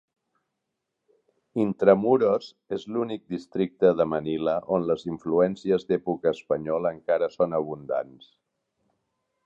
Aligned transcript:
Intramuros 1.63 2.47
és 2.79 2.87
l'únic 2.95 3.23
districte 3.35 3.93
de 4.01 4.09
Manila 4.15 4.57
on 4.79 4.89
les 4.93 5.07
influències 5.13 5.89
d'època 5.93 6.35
espanyola 6.37 6.97
encara 6.99 7.33
són 7.39 7.59
abundants. 7.63 8.35